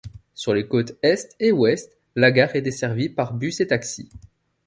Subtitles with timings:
[0.33, 4.09] Sur les côtés est et ouest, la gare est desservie par bus et taxi.